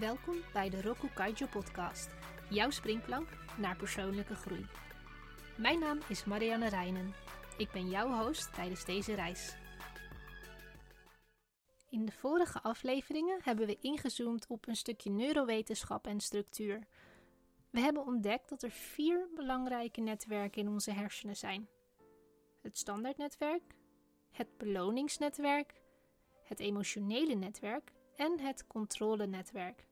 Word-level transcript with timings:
Welkom 0.00 0.36
bij 0.52 0.70
de 0.70 0.80
Roku 0.82 1.08
Kaijo 1.14 1.46
podcast, 1.46 2.08
jouw 2.50 2.70
springplank 2.70 3.28
naar 3.58 3.76
persoonlijke 3.76 4.34
groei. 4.34 4.66
Mijn 5.56 5.78
naam 5.78 5.98
is 6.08 6.24
Marianne 6.24 6.68
Reinen. 6.68 7.14
Ik 7.56 7.70
ben 7.70 7.88
jouw 7.88 8.24
host 8.24 8.54
tijdens 8.54 8.84
deze 8.84 9.14
reis. 9.14 9.56
In 11.90 12.04
de 12.04 12.12
vorige 12.12 12.62
afleveringen 12.62 13.40
hebben 13.42 13.66
we 13.66 13.78
ingezoomd 13.80 14.46
op 14.48 14.68
een 14.68 14.76
stukje 14.76 15.10
neurowetenschap 15.10 16.06
en 16.06 16.20
structuur. 16.20 16.86
We 17.70 17.80
hebben 17.80 18.06
ontdekt 18.06 18.48
dat 18.48 18.62
er 18.62 18.70
vier 18.70 19.28
belangrijke 19.34 20.00
netwerken 20.00 20.62
in 20.62 20.68
onze 20.68 20.92
hersenen 20.92 21.36
zijn: 21.36 21.68
het 22.62 22.78
standaardnetwerk, 22.78 23.74
het 24.30 24.58
beloningsnetwerk, 24.58 25.74
het 26.42 26.60
emotionele 26.60 27.34
netwerk 27.34 27.92
en 28.16 28.40
het 28.40 28.66
controlenetwerk. 28.66 29.85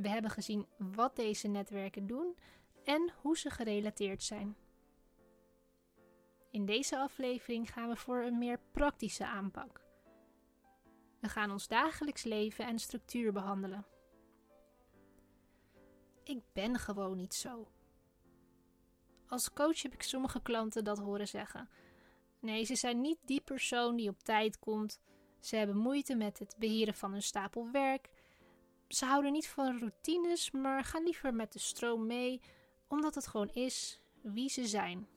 We 0.00 0.08
hebben 0.08 0.30
gezien 0.30 0.66
wat 0.78 1.16
deze 1.16 1.48
netwerken 1.48 2.06
doen 2.06 2.36
en 2.84 3.12
hoe 3.20 3.38
ze 3.38 3.50
gerelateerd 3.50 4.22
zijn. 4.22 4.56
In 6.50 6.64
deze 6.64 6.98
aflevering 6.98 7.72
gaan 7.72 7.88
we 7.88 7.96
voor 7.96 8.22
een 8.22 8.38
meer 8.38 8.60
praktische 8.70 9.26
aanpak. 9.26 9.80
We 11.18 11.28
gaan 11.28 11.50
ons 11.50 11.68
dagelijks 11.68 12.22
leven 12.22 12.66
en 12.66 12.78
structuur 12.78 13.32
behandelen. 13.32 13.86
Ik 16.24 16.42
ben 16.52 16.78
gewoon 16.78 17.16
niet 17.16 17.34
zo. 17.34 17.68
Als 19.26 19.52
coach 19.52 19.82
heb 19.82 19.92
ik 19.92 20.02
sommige 20.02 20.42
klanten 20.42 20.84
dat 20.84 20.98
horen 20.98 21.28
zeggen. 21.28 21.68
Nee, 22.38 22.64
ze 22.64 22.76
zijn 22.76 23.00
niet 23.00 23.18
die 23.24 23.40
persoon 23.40 23.96
die 23.96 24.08
op 24.08 24.22
tijd 24.22 24.58
komt. 24.58 25.00
Ze 25.40 25.56
hebben 25.56 25.76
moeite 25.76 26.14
met 26.14 26.38
het 26.38 26.56
beheren 26.58 26.94
van 26.94 27.14
een 27.14 27.22
stapel 27.22 27.70
werk. 27.70 28.10
Ze 28.90 29.04
houden 29.04 29.32
niet 29.32 29.48
van 29.48 29.78
routines, 29.78 30.50
maar 30.50 30.84
gaan 30.84 31.04
liever 31.04 31.34
met 31.34 31.52
de 31.52 31.58
stroom 31.58 32.06
mee, 32.06 32.40
omdat 32.88 33.14
het 33.14 33.26
gewoon 33.26 33.48
is 33.48 34.00
wie 34.22 34.48
ze 34.48 34.66
zijn. 34.66 35.08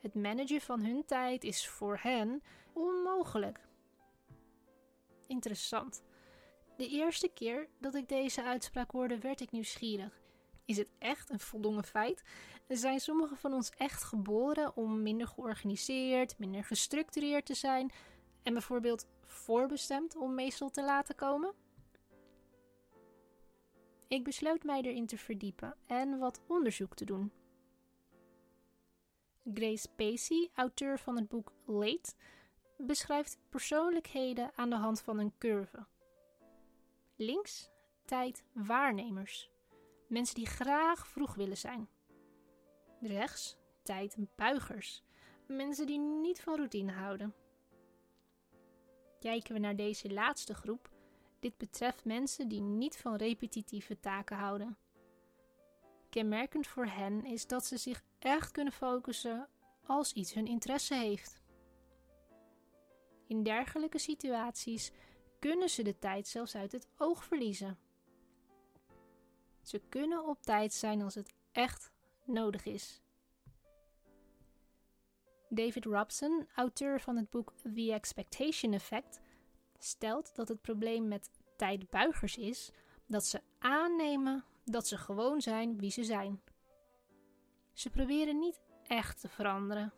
Het 0.00 0.14
managen 0.14 0.60
van 0.60 0.84
hun 0.84 1.04
tijd 1.04 1.44
is 1.44 1.68
voor 1.68 1.98
hen 2.00 2.42
onmogelijk. 2.72 3.60
Interessant. 5.26 6.02
De 6.76 6.88
eerste 6.88 7.28
keer 7.28 7.68
dat 7.80 7.94
ik 7.94 8.08
deze 8.08 8.42
uitspraak 8.42 8.90
hoorde, 8.90 9.18
werd 9.18 9.40
ik 9.40 9.50
nieuwsgierig. 9.50 10.20
Is 10.64 10.76
het 10.76 10.90
echt 10.98 11.30
een 11.30 11.40
voldongen 11.40 11.84
feit? 11.84 12.22
Zijn 12.68 13.00
sommigen 13.00 13.36
van 13.36 13.52
ons 13.52 13.70
echt 13.70 14.02
geboren 14.02 14.76
om 14.76 15.02
minder 15.02 15.26
georganiseerd, 15.26 16.38
minder 16.38 16.64
gestructureerd 16.64 17.46
te 17.46 17.54
zijn 17.54 17.92
en 18.42 18.52
bijvoorbeeld 18.52 19.06
voorbestemd 19.26 20.16
om 20.16 20.34
meestal 20.34 20.70
te 20.70 20.84
laten 20.84 21.14
komen? 21.14 21.63
Ik 24.08 24.24
besloot 24.24 24.62
mij 24.62 24.82
erin 24.82 25.06
te 25.06 25.18
verdiepen 25.18 25.76
en 25.86 26.18
wat 26.18 26.40
onderzoek 26.46 26.94
te 26.94 27.04
doen. 27.04 27.32
Grace 29.54 29.88
Pacey, 29.96 30.50
auteur 30.54 30.98
van 30.98 31.16
het 31.16 31.28
boek 31.28 31.52
Late, 31.64 32.14
beschrijft 32.76 33.38
persoonlijkheden 33.48 34.50
aan 34.54 34.70
de 34.70 34.76
hand 34.76 35.00
van 35.00 35.18
een 35.18 35.32
curve. 35.38 35.86
Links 37.16 37.70
tijd 38.04 38.44
waarnemers, 38.52 39.50
mensen 40.08 40.34
die 40.34 40.46
graag 40.46 41.06
vroeg 41.08 41.34
willen 41.34 41.56
zijn. 41.56 41.88
Rechts 43.00 43.56
tijd 43.82 44.16
buigers, 44.36 45.02
mensen 45.46 45.86
die 45.86 45.98
niet 45.98 46.40
van 46.40 46.56
routine 46.56 46.92
houden. 46.92 47.34
Kijken 49.20 49.54
we 49.54 49.60
naar 49.60 49.76
deze 49.76 50.12
laatste 50.12 50.54
groep, 50.54 50.90
dit 51.44 51.56
betreft 51.56 52.04
mensen 52.04 52.48
die 52.48 52.60
niet 52.60 52.96
van 52.96 53.16
repetitieve 53.16 54.00
taken 54.00 54.36
houden. 54.36 54.76
Kenmerkend 56.10 56.66
voor 56.66 56.86
hen 56.86 57.24
is 57.24 57.46
dat 57.46 57.64
ze 57.66 57.76
zich 57.76 58.02
echt 58.18 58.50
kunnen 58.50 58.72
focussen 58.72 59.48
als 59.86 60.12
iets 60.12 60.34
hun 60.34 60.46
interesse 60.46 60.94
heeft. 60.94 61.42
In 63.26 63.42
dergelijke 63.42 63.98
situaties 63.98 64.92
kunnen 65.38 65.70
ze 65.70 65.82
de 65.82 65.98
tijd 65.98 66.28
zelfs 66.28 66.54
uit 66.54 66.72
het 66.72 66.88
oog 66.96 67.24
verliezen. 67.24 67.78
Ze 69.62 69.80
kunnen 69.88 70.26
op 70.26 70.42
tijd 70.42 70.72
zijn 70.72 71.02
als 71.02 71.14
het 71.14 71.34
echt 71.52 71.92
nodig 72.24 72.64
is. 72.64 73.02
David 75.48 75.84
Robson, 75.84 76.46
auteur 76.54 77.00
van 77.00 77.16
het 77.16 77.30
boek 77.30 77.52
The 77.74 77.92
Expectation 77.92 78.72
Effect, 78.72 79.20
stelt 79.84 80.34
dat 80.34 80.48
het 80.48 80.60
probleem 80.60 81.08
met 81.08 81.30
tijdbuigers 81.56 82.36
is 82.36 82.70
dat 83.06 83.24
ze 83.24 83.40
aannemen 83.58 84.44
dat 84.64 84.86
ze 84.86 84.96
gewoon 84.98 85.40
zijn 85.40 85.78
wie 85.78 85.90
ze 85.90 86.04
zijn. 86.04 86.40
Ze 87.72 87.90
proberen 87.90 88.38
niet 88.38 88.60
echt 88.82 89.20
te 89.20 89.28
veranderen. 89.28 89.92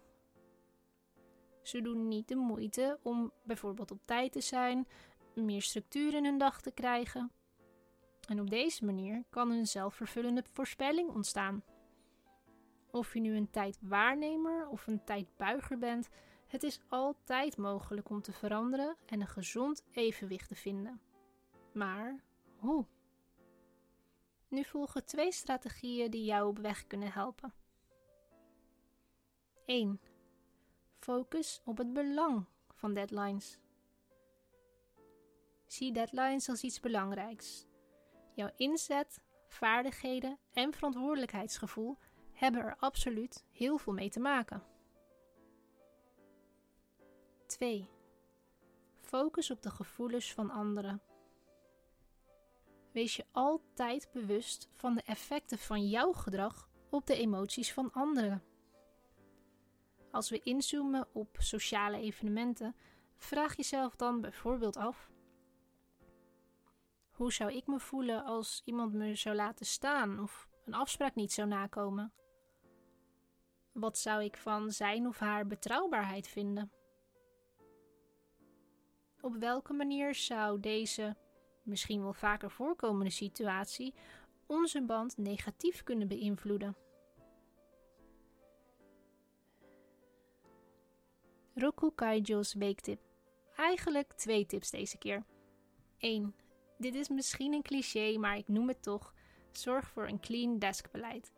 Ze 1.62 1.80
doen 1.80 2.08
niet 2.08 2.28
de 2.28 2.34
moeite 2.34 2.98
om 3.02 3.32
bijvoorbeeld 3.44 3.90
op 3.90 4.00
tijd 4.04 4.32
te 4.32 4.40
zijn, 4.40 4.88
meer 5.34 5.62
structuur 5.62 6.14
in 6.14 6.24
hun 6.24 6.38
dag 6.38 6.60
te 6.60 6.70
krijgen. 6.70 7.32
En 8.28 8.40
op 8.40 8.50
deze 8.50 8.84
manier 8.84 9.24
kan 9.30 9.50
een 9.50 9.66
zelfvervullende 9.66 10.44
voorspelling 10.52 11.10
ontstaan. 11.10 11.64
Of 12.90 13.14
je 13.14 13.20
nu 13.20 13.36
een 13.36 13.50
tijdwaarnemer 13.50 14.68
of 14.68 14.86
een 14.86 15.04
tijdbuiger 15.04 15.78
bent, 15.78 16.08
het 16.46 16.62
is 16.62 16.80
altijd 16.88 17.56
mogelijk 17.56 18.08
om 18.08 18.22
te 18.22 18.32
veranderen 18.32 18.96
en 19.06 19.20
een 19.20 19.26
gezond 19.26 19.84
evenwicht 19.92 20.48
te 20.48 20.54
vinden. 20.54 21.00
Maar 21.72 22.24
hoe? 22.56 22.86
Nu 24.48 24.64
volgen 24.64 25.04
twee 25.04 25.32
strategieën 25.32 26.10
die 26.10 26.24
jou 26.24 26.48
op 26.48 26.58
weg 26.58 26.86
kunnen 26.86 27.12
helpen. 27.12 27.54
1. 29.64 30.00
Focus 30.98 31.60
op 31.64 31.78
het 31.78 31.92
belang 31.92 32.44
van 32.74 32.94
deadlines. 32.94 33.58
Zie 35.66 35.92
deadlines 35.92 36.48
als 36.48 36.62
iets 36.62 36.80
belangrijks. 36.80 37.66
Jouw 38.34 38.50
inzet, 38.56 39.20
vaardigheden 39.48 40.38
en 40.52 40.72
verantwoordelijkheidsgevoel 40.72 41.98
hebben 42.32 42.60
er 42.60 42.76
absoluut 42.78 43.44
heel 43.52 43.78
veel 43.78 43.92
mee 43.92 44.10
te 44.10 44.20
maken. 44.20 44.75
2. 47.56 47.88
Focus 49.00 49.50
op 49.50 49.62
de 49.62 49.70
gevoelens 49.70 50.32
van 50.32 50.50
anderen. 50.50 51.02
Wees 52.92 53.16
je 53.16 53.24
altijd 53.32 54.08
bewust 54.12 54.68
van 54.74 54.94
de 54.94 55.02
effecten 55.02 55.58
van 55.58 55.88
jouw 55.88 56.12
gedrag 56.12 56.68
op 56.90 57.06
de 57.06 57.16
emoties 57.16 57.72
van 57.72 57.92
anderen. 57.92 58.42
Als 60.10 60.30
we 60.30 60.40
inzoomen 60.40 61.08
op 61.12 61.36
sociale 61.38 61.96
evenementen, 61.96 62.76
vraag 63.16 63.56
jezelf 63.56 63.96
dan 63.96 64.20
bijvoorbeeld 64.20 64.76
af: 64.76 65.10
hoe 67.10 67.32
zou 67.32 67.52
ik 67.52 67.66
me 67.66 67.80
voelen 67.80 68.24
als 68.24 68.62
iemand 68.64 68.92
me 68.92 69.14
zou 69.14 69.36
laten 69.36 69.66
staan 69.66 70.20
of 70.20 70.48
een 70.64 70.74
afspraak 70.74 71.14
niet 71.14 71.32
zou 71.32 71.48
nakomen? 71.48 72.12
Wat 73.72 73.98
zou 73.98 74.24
ik 74.24 74.36
van 74.36 74.70
zijn 74.70 75.06
of 75.06 75.18
haar 75.18 75.46
betrouwbaarheid 75.46 76.28
vinden? 76.28 76.70
Op 79.26 79.36
welke 79.36 79.72
manier 79.72 80.14
zou 80.14 80.60
deze, 80.60 81.16
misschien 81.62 82.02
wel 82.02 82.12
vaker 82.12 82.50
voorkomende 82.50 83.10
situatie, 83.10 83.94
onze 84.46 84.82
band 84.82 85.16
negatief 85.16 85.82
kunnen 85.82 86.08
beïnvloeden? 86.08 86.76
Roku 91.54 91.90
Kaijo's 91.94 92.54
weektip. 92.54 93.00
Eigenlijk 93.56 94.12
twee 94.12 94.46
tips 94.46 94.70
deze 94.70 94.98
keer. 94.98 95.24
1. 95.98 96.34
Dit 96.78 96.94
is 96.94 97.08
misschien 97.08 97.52
een 97.52 97.62
cliché, 97.62 98.18
maar 98.18 98.36
ik 98.36 98.48
noem 98.48 98.68
het 98.68 98.82
toch. 98.82 99.14
Zorg 99.52 99.88
voor 99.88 100.08
een 100.08 100.20
clean 100.20 100.58
desk 100.58 100.90
beleid. 100.90 101.32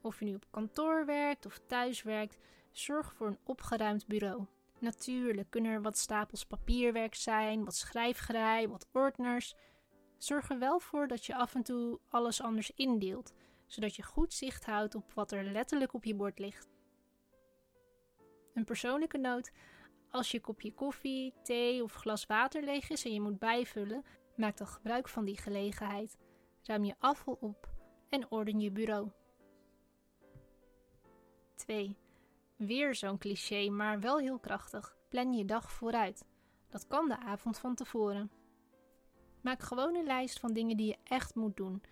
Of 0.00 0.18
je 0.18 0.24
nu 0.24 0.34
op 0.34 0.46
kantoor 0.50 1.06
werkt 1.06 1.46
of 1.46 1.60
thuis 1.66 2.02
werkt, 2.02 2.38
zorg 2.72 3.14
voor 3.14 3.26
een 3.26 3.38
opgeruimd 3.44 4.06
bureau. 4.06 4.46
Natuurlijk 4.78 5.50
kunnen 5.50 5.72
er 5.72 5.82
wat 5.82 5.98
stapels 5.98 6.44
papierwerk 6.44 7.14
zijn, 7.14 7.64
wat 7.64 7.74
schrijfgerij, 7.74 8.68
wat 8.68 8.88
ordners. 8.92 9.54
Zorg 10.18 10.50
er 10.50 10.58
wel 10.58 10.80
voor 10.80 11.08
dat 11.08 11.26
je 11.26 11.36
af 11.36 11.54
en 11.54 11.62
toe 11.62 12.00
alles 12.08 12.42
anders 12.42 12.70
indeelt, 12.70 13.32
zodat 13.66 13.96
je 13.96 14.02
goed 14.02 14.32
zicht 14.32 14.64
houdt 14.64 14.94
op 14.94 15.12
wat 15.12 15.32
er 15.32 15.44
letterlijk 15.44 15.92
op 15.94 16.04
je 16.04 16.14
bord 16.14 16.38
ligt. 16.38 16.68
Een 18.54 18.64
persoonlijke 18.64 19.18
noot: 19.18 19.52
als 20.10 20.30
je 20.30 20.40
kopje 20.40 20.72
koffie, 20.72 21.34
thee 21.42 21.82
of 21.82 21.92
glas 21.92 22.26
water 22.26 22.62
leeg 22.62 22.90
is 22.90 23.04
en 23.04 23.12
je 23.12 23.20
moet 23.20 23.38
bijvullen, 23.38 24.04
maak 24.36 24.56
dan 24.56 24.66
gebruik 24.66 25.08
van 25.08 25.24
die 25.24 25.36
gelegenheid. 25.36 26.16
Ruim 26.62 26.84
je 26.84 26.94
afval 26.98 27.36
op 27.40 27.68
en 28.08 28.30
orden 28.30 28.60
je 28.60 28.70
bureau. 28.70 29.10
2. 31.54 31.96
Weer 32.66 32.94
zo'n 32.94 33.18
cliché, 33.18 33.68
maar 33.70 34.00
wel 34.00 34.18
heel 34.18 34.38
krachtig. 34.38 34.96
Plan 35.08 35.32
je 35.32 35.44
dag 35.44 35.72
vooruit. 35.72 36.24
Dat 36.68 36.86
kan 36.86 37.08
de 37.08 37.18
avond 37.18 37.58
van 37.58 37.74
tevoren. 37.74 38.30
Maak 39.40 39.62
gewoon 39.62 39.94
een 39.94 40.04
lijst 40.04 40.40
van 40.40 40.52
dingen 40.52 40.76
die 40.76 40.86
je 40.86 40.98
echt 41.04 41.34
moet 41.34 41.56
doen. 41.56 41.82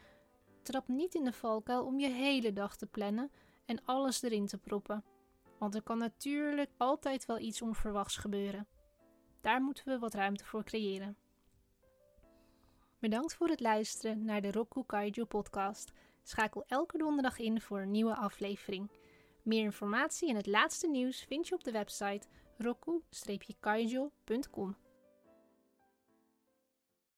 Trap 0.63 0.89
niet 0.89 1.15
in 1.15 1.25
de 1.25 1.33
valkuil 1.33 1.85
om 1.85 1.99
je 1.99 2.09
hele 2.09 2.53
dag 2.53 2.77
te 2.77 2.87
plannen 2.87 3.31
en 3.65 3.85
alles 3.85 4.23
erin 4.23 4.47
te 4.47 4.59
proppen. 4.59 5.05
Want 5.59 5.75
er 5.75 5.83
kan 5.83 5.99
natuurlijk 5.99 6.71
altijd 6.77 7.27
wel 7.27 7.39
iets 7.39 7.63
onverwachts 7.63 8.17
gebeuren. 8.17 8.67
Daar 9.41 9.63
moeten 9.63 9.85
we 9.85 9.99
wat 9.99 10.15
ruimte 10.15 10.45
voor 10.45 10.65
creëren. 10.65 11.17
Bedankt 12.99 13.35
voor 13.35 13.49
het 13.49 13.61
luisteren 13.61 14.25
naar 14.25 14.41
de 14.41 14.51
Roku 14.51 14.83
Kaiju 14.87 15.25
podcast. 15.25 15.93
Schakel 16.23 16.65
elke 16.67 16.99
donderdag 16.99 17.39
in 17.39 17.61
voor 17.61 17.81
een 17.81 17.91
nieuwe 17.91 18.15
aflevering. 18.17 18.91
Meer 19.43 19.63
informatie 19.63 20.29
en 20.29 20.37
het 20.37 20.47
laatste 20.47 20.89
nieuws 20.89 21.25
vind 21.29 21.49
je 21.49 21.55
op 21.55 21.65
de 21.65 21.73
website 21.73 22.27
roku-kaiju.com. 22.57 24.77